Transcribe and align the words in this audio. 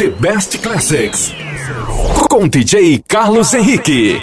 The 0.00 0.08
Best 0.18 0.62
Classics. 0.62 1.34
Com 2.30 2.48
DJ 2.48 3.04
Carlos 3.06 3.52
Henrique. 3.52 4.18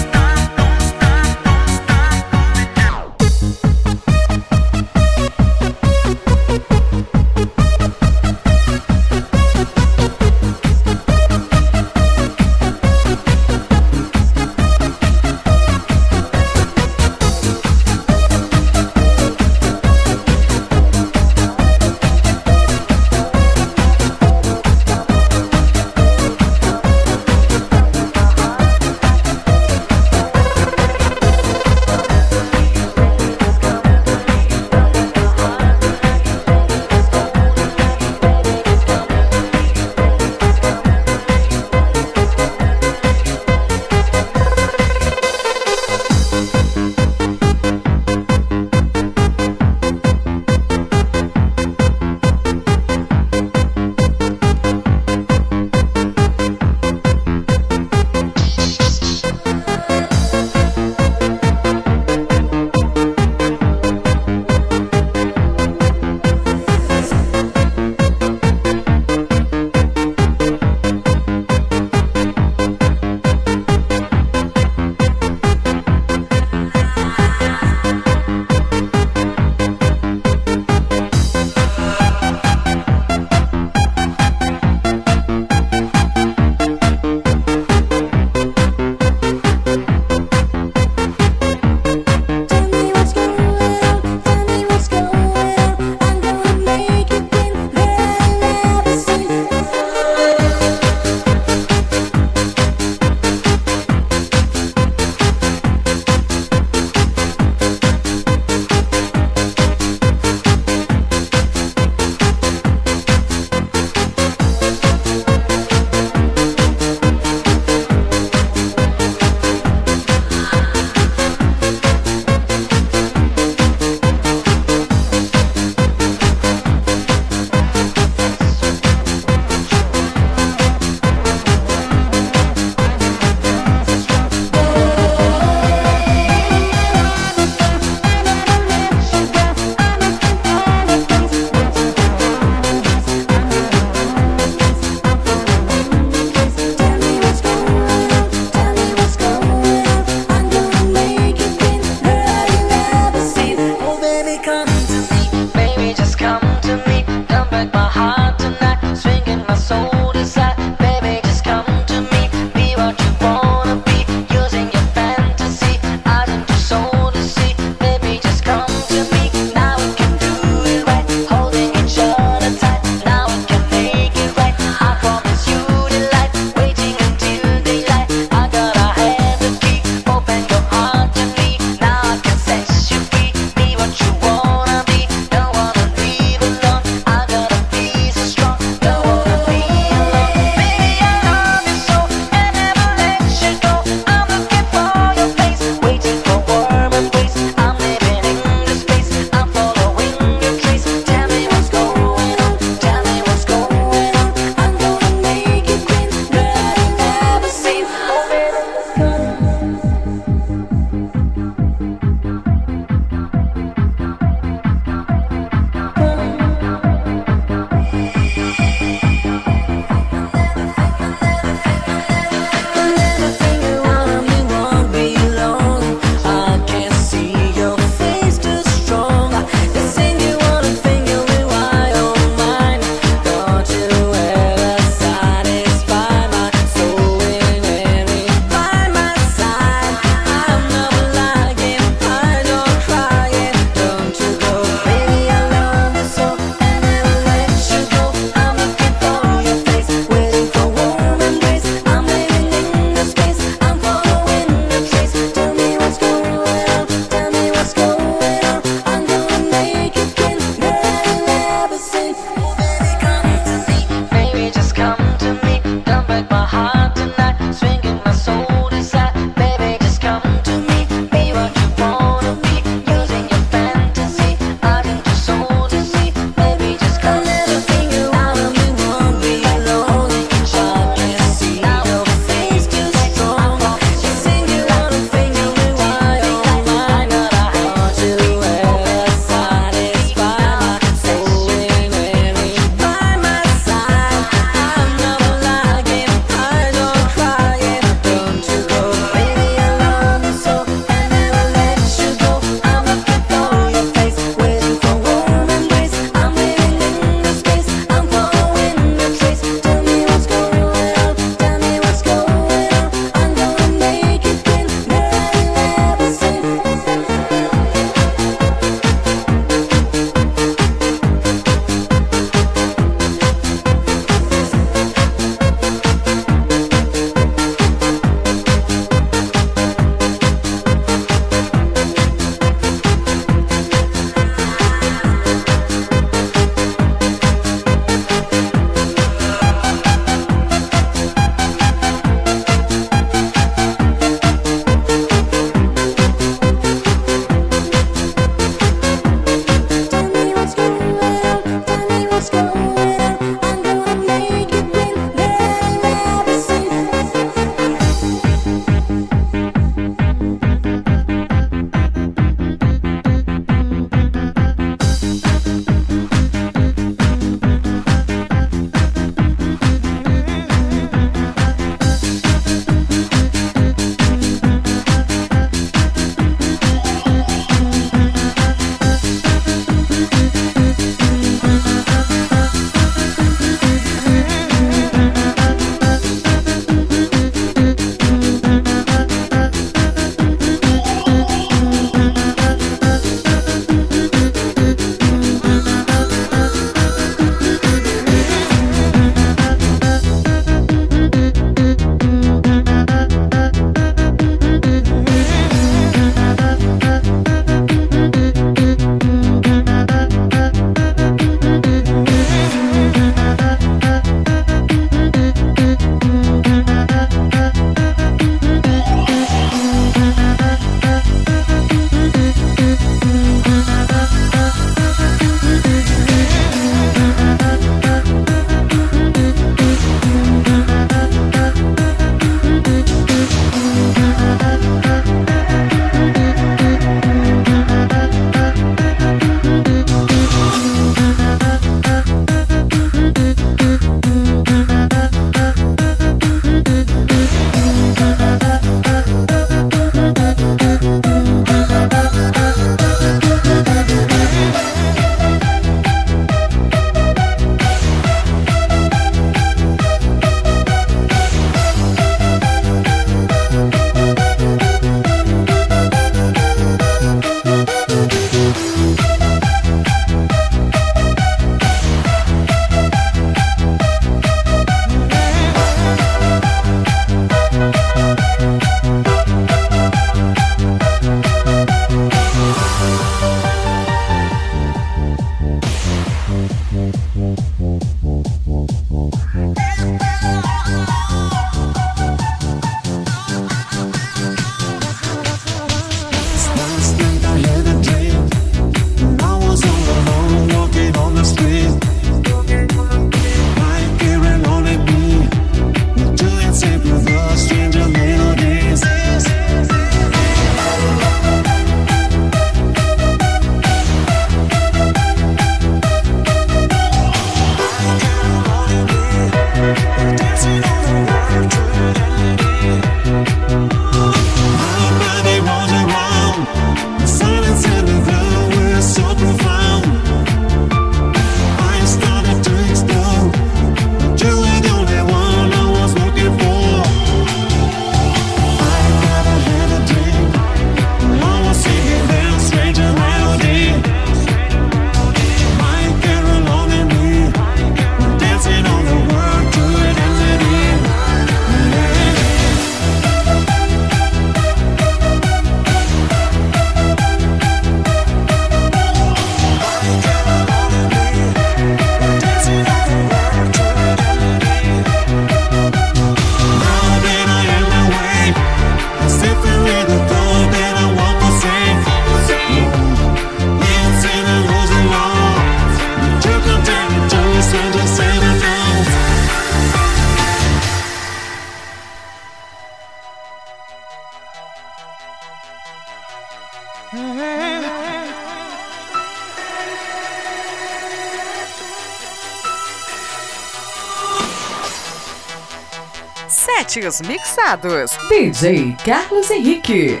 Mixados. 596.78 597.98
DJ 598.08 598.76
Carlos 598.84 599.28
Henrique. 599.28 600.00